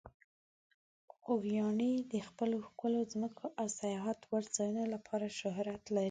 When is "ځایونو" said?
4.55-4.83